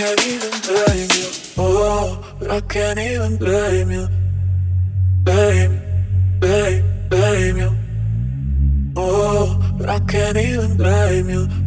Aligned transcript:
can't 0.00 0.26
even 0.28 0.50
blame 0.62 1.10
you. 1.20 1.28
Oh, 1.58 2.34
but 2.38 2.50
I 2.50 2.60
can't 2.62 2.98
even 2.98 3.36
blame 3.36 3.90
you. 3.90 4.08
Blame, 5.24 5.82
blame, 6.38 6.84
blame 7.10 7.56
you. 7.58 7.76
Oh, 8.96 9.74
but 9.76 9.90
I 9.90 10.00
can't 10.00 10.38
even 10.38 10.78
blame 10.78 11.28
you. 11.28 11.59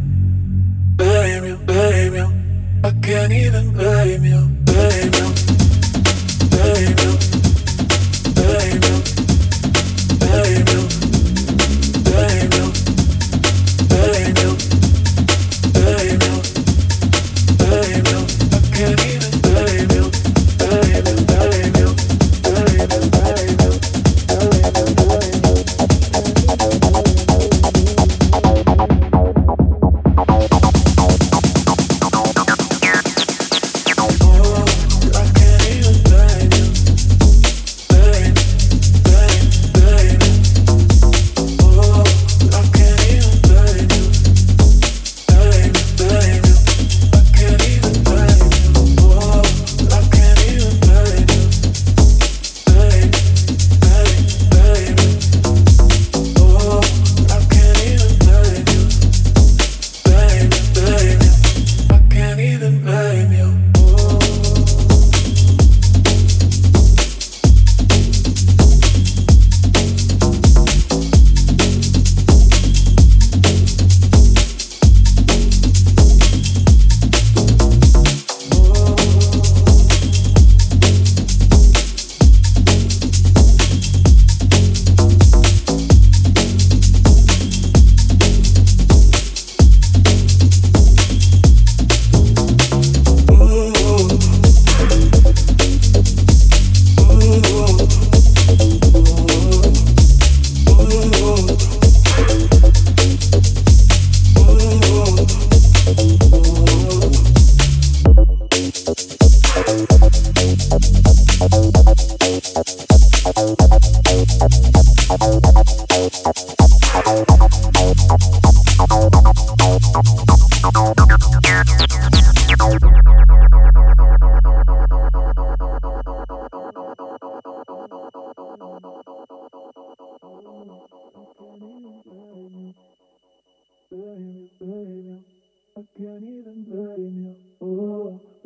you 110.12 110.33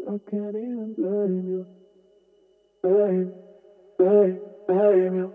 I 0.09 0.17
can't 0.31 0.57
even 0.57 0.95
blame 0.97 1.49
you. 1.51 1.67
Blame, 2.83 3.33
blame, 3.99 4.41
blame 4.67 5.15
you. 5.17 5.33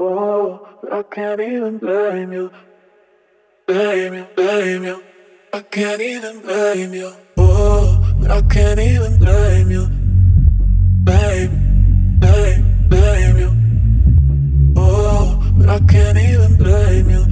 Oh, 0.00 0.66
I 0.90 1.02
can't 1.04 1.40
even 1.40 1.78
blame 1.78 2.32
you. 2.32 2.50
Blame 3.68 4.14
you, 4.14 4.26
blame 4.34 4.82
you. 4.82 5.04
I 5.52 5.60
can't 5.60 6.00
even 6.00 6.40
blame 6.40 6.94
you. 6.94 7.12
Oh, 7.36 8.16
I 8.28 8.40
can't 8.42 8.80
even 8.80 9.18
blame 9.20 9.70
you. 9.70 9.86
Blame, 11.04 12.18
blame, 12.18 12.88
blame 12.88 13.38
you. 13.38 14.74
Oh, 14.76 15.40
I 15.68 15.78
can't 15.78 16.18
even 16.18 16.56
blame 16.56 17.08
you. 17.08 17.24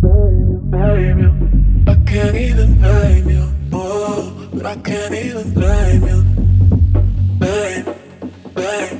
Blame 0.00 0.38
you, 0.48 0.58
blame 0.72 1.18
you. 1.18 1.92
I 1.92 1.96
can't 2.06 2.34
even 2.34 2.80
blame 2.80 3.28
you. 3.28 3.52
Oh. 3.74 4.31
But 4.54 4.66
I 4.66 4.76
can't 4.76 5.14
even 5.14 5.54
blame 5.54 6.02
you, 6.06 6.22
blame, 7.38 7.94
blame. 8.54 8.91